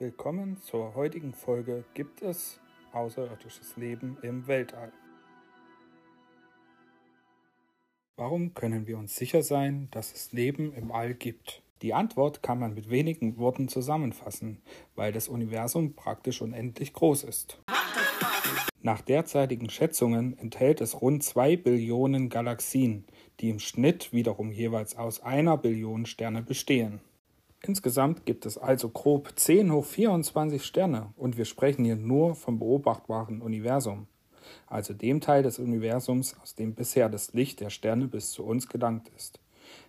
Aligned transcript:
Willkommen 0.00 0.56
zur 0.62 0.94
heutigen 0.94 1.34
Folge 1.34 1.84
Gibt 1.92 2.22
es 2.22 2.58
außerirdisches 2.94 3.76
Leben 3.76 4.16
im 4.22 4.46
Weltall? 4.46 4.94
Warum 8.16 8.54
können 8.54 8.86
wir 8.86 8.96
uns 8.96 9.14
sicher 9.14 9.42
sein, 9.42 9.88
dass 9.90 10.14
es 10.14 10.32
Leben 10.32 10.72
im 10.72 10.90
All 10.90 11.12
gibt? 11.12 11.62
Die 11.82 11.92
Antwort 11.92 12.42
kann 12.42 12.58
man 12.58 12.72
mit 12.72 12.88
wenigen 12.88 13.36
Worten 13.36 13.68
zusammenfassen, 13.68 14.62
weil 14.94 15.12
das 15.12 15.28
Universum 15.28 15.92
praktisch 15.92 16.40
unendlich 16.40 16.94
groß 16.94 17.24
ist. 17.24 17.62
Nach 18.80 19.02
derzeitigen 19.02 19.68
Schätzungen 19.68 20.38
enthält 20.38 20.80
es 20.80 21.02
rund 21.02 21.22
2 21.22 21.58
Billionen 21.58 22.30
Galaxien, 22.30 23.04
die 23.40 23.50
im 23.50 23.58
Schnitt 23.58 24.14
wiederum 24.14 24.50
jeweils 24.50 24.96
aus 24.96 25.20
einer 25.20 25.58
Billion 25.58 26.06
Sterne 26.06 26.40
bestehen. 26.42 27.02
Insgesamt 27.62 28.24
gibt 28.24 28.46
es 28.46 28.56
also 28.56 28.88
grob 28.88 29.32
10 29.36 29.70
hoch 29.70 29.84
24 29.84 30.64
Sterne 30.64 31.12
und 31.16 31.36
wir 31.36 31.44
sprechen 31.44 31.84
hier 31.84 31.96
nur 31.96 32.34
vom 32.34 32.58
beobachtbaren 32.58 33.42
Universum, 33.42 34.06
also 34.66 34.94
dem 34.94 35.20
Teil 35.20 35.42
des 35.42 35.58
Universums, 35.58 36.36
aus 36.42 36.54
dem 36.54 36.74
bisher 36.74 37.10
das 37.10 37.34
Licht 37.34 37.60
der 37.60 37.68
Sterne 37.68 38.08
bis 38.08 38.30
zu 38.30 38.44
uns 38.44 38.66
gelangt 38.66 39.10
ist. 39.14 39.40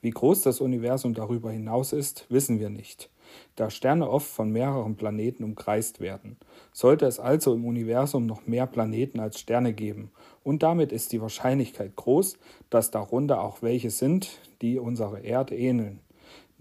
Wie 0.00 0.10
groß 0.10 0.42
das 0.42 0.60
Universum 0.60 1.14
darüber 1.14 1.52
hinaus 1.52 1.92
ist, 1.92 2.26
wissen 2.28 2.58
wir 2.58 2.68
nicht, 2.68 3.10
da 3.54 3.70
Sterne 3.70 4.10
oft 4.10 4.26
von 4.26 4.50
mehreren 4.50 4.96
Planeten 4.96 5.44
umkreist 5.44 6.00
werden. 6.00 6.38
Sollte 6.72 7.06
es 7.06 7.20
also 7.20 7.54
im 7.54 7.64
Universum 7.64 8.26
noch 8.26 8.44
mehr 8.44 8.66
Planeten 8.66 9.20
als 9.20 9.38
Sterne 9.38 9.72
geben, 9.72 10.10
und 10.42 10.64
damit 10.64 10.90
ist 10.90 11.12
die 11.12 11.22
Wahrscheinlichkeit 11.22 11.94
groß, 11.94 12.38
dass 12.70 12.90
darunter 12.90 13.40
auch 13.40 13.62
welche 13.62 13.90
sind, 13.90 14.40
die 14.62 14.80
unserer 14.80 15.22
Erde 15.22 15.56
ähneln 15.56 16.00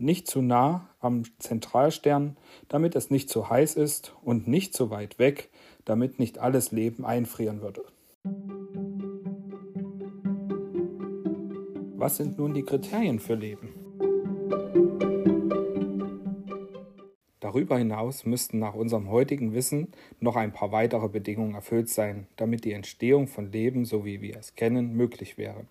nicht 0.01 0.27
zu 0.27 0.41
nah 0.41 0.89
am 0.99 1.23
Zentralstern, 1.39 2.37
damit 2.67 2.95
es 2.95 3.09
nicht 3.09 3.29
zu 3.29 3.49
heiß 3.49 3.75
ist 3.75 4.13
und 4.23 4.47
nicht 4.47 4.73
zu 4.73 4.89
weit 4.89 5.20
weg, 5.20 5.49
damit 5.85 6.20
nicht 6.20 6.39
alles 6.39 6.71
Leben 6.71 7.05
einfrieren 7.05 7.62
würde. 7.62 7.84
Was 11.95 12.17
sind 12.17 12.37
nun 12.39 12.53
die 12.53 12.63
Kriterien 12.63 13.20
für 13.20 13.35
Leben? 13.35 13.70
Darüber 17.39 17.77
hinaus 17.77 18.26
müssten 18.26 18.59
nach 18.59 18.76
unserem 18.76 19.09
heutigen 19.09 19.54
Wissen 19.54 19.89
noch 20.20 20.35
ein 20.35 20.54
paar 20.54 20.71
weitere 20.71 21.09
Bedingungen 21.09 21.54
erfüllt 21.54 21.89
sein, 21.89 22.27
damit 22.37 22.63
die 22.63 22.71
Entstehung 22.71 23.27
von 23.27 23.51
Leben, 23.51 23.83
so 23.83 24.05
wie 24.05 24.21
wir 24.21 24.37
es 24.37 24.55
kennen, 24.55 24.95
möglich 24.95 25.37
wäre. 25.37 25.65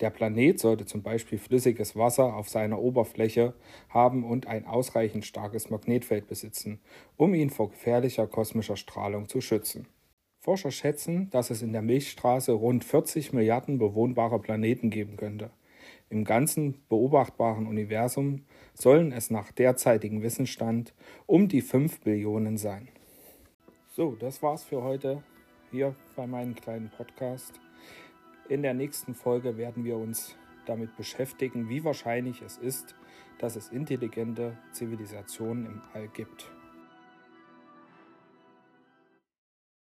Der 0.00 0.10
Planet 0.10 0.58
sollte 0.58 0.84
zum 0.84 1.02
Beispiel 1.02 1.38
flüssiges 1.38 1.96
Wasser 1.96 2.34
auf 2.34 2.48
seiner 2.48 2.80
Oberfläche 2.80 3.54
haben 3.88 4.24
und 4.24 4.46
ein 4.46 4.66
ausreichend 4.66 5.24
starkes 5.24 5.70
Magnetfeld 5.70 6.26
besitzen, 6.26 6.80
um 7.16 7.32
ihn 7.34 7.50
vor 7.50 7.70
gefährlicher 7.70 8.26
kosmischer 8.26 8.76
Strahlung 8.76 9.28
zu 9.28 9.40
schützen. 9.40 9.86
Forscher 10.38 10.70
schätzen, 10.70 11.28
dass 11.30 11.50
es 11.50 11.62
in 11.62 11.72
der 11.72 11.82
Milchstraße 11.82 12.52
rund 12.52 12.84
40 12.84 13.32
Milliarden 13.32 13.78
bewohnbare 13.78 14.38
Planeten 14.38 14.90
geben 14.90 15.16
könnte. 15.16 15.50
Im 16.08 16.24
ganzen 16.24 16.84
beobachtbaren 16.88 17.66
Universum 17.66 18.44
sollen 18.74 19.12
es 19.12 19.30
nach 19.30 19.50
derzeitigem 19.50 20.22
Wissensstand 20.22 20.94
um 21.26 21.48
die 21.48 21.62
5 21.62 22.00
Billionen 22.00 22.58
sein. 22.58 22.88
So, 23.88 24.14
das 24.14 24.42
war's 24.42 24.62
für 24.62 24.82
heute 24.82 25.22
hier 25.70 25.96
bei 26.14 26.26
meinem 26.26 26.54
kleinen 26.54 26.90
Podcast. 26.90 27.58
In 28.48 28.62
der 28.62 28.74
nächsten 28.74 29.16
Folge 29.16 29.56
werden 29.56 29.84
wir 29.84 29.96
uns 29.96 30.36
damit 30.66 30.96
beschäftigen, 30.96 31.68
wie 31.68 31.82
wahrscheinlich 31.82 32.42
es 32.42 32.58
ist, 32.58 32.94
dass 33.38 33.56
es 33.56 33.70
intelligente 33.70 34.56
Zivilisationen 34.70 35.66
im 35.66 35.82
All 35.92 36.06
gibt. 36.08 36.48